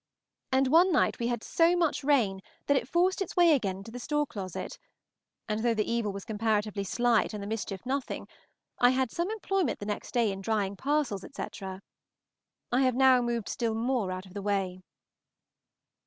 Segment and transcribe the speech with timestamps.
[0.51, 3.91] And one night we had so much rain that it forced its way again into
[3.91, 4.79] the store closet;
[5.47, 8.27] and though the evil was comparatively slight and the mischief nothing,
[8.79, 11.83] I had some employment the next day in drying parcels, etc.
[12.71, 14.79] I have now moved still more out of the way.